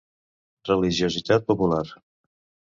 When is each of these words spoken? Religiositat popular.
Religiositat 0.69 1.45
popular. 1.53 1.83